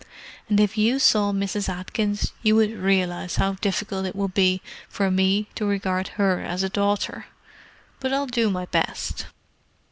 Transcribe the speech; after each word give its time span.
And 0.49 0.59
if 0.59 0.79
you 0.79 0.97
saw 0.97 1.31
Mrs. 1.31 1.69
Atkins 1.69 2.33
you 2.41 2.55
would 2.55 2.71
realize 2.71 3.35
how 3.35 3.53
difficult 3.53 4.07
it 4.07 4.15
would 4.15 4.33
be 4.33 4.59
for 4.89 5.11
me 5.11 5.45
to 5.53 5.63
regard 5.63 6.07
her 6.17 6.39
as 6.41 6.63
a 6.63 6.69
daughter. 6.69 7.27
But 7.99 8.11
I'll 8.11 8.25
do 8.25 8.49
my 8.49 8.65
best." 8.65 9.27